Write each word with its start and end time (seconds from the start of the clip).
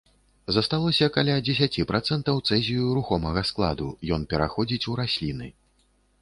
Засталося 0.55 1.09
каля 1.17 1.35
дзесяці 1.49 1.85
працэнтаў 1.91 2.41
цэзію 2.47 2.87
рухомага 2.99 3.45
складу, 3.51 3.87
ён 4.19 4.25
пераходзіць 4.33 4.83
у 4.95 4.99
расліны. 5.03 5.47